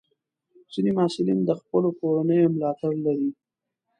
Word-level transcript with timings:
ځینې 0.73 0.91
محصلین 0.97 1.39
د 1.45 1.51
خپلې 1.61 1.89
کورنۍ 1.99 2.39
ملاتړ 2.53 2.91
لري. 3.05 3.29